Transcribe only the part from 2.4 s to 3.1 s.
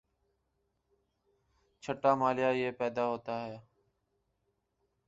یہ پیدا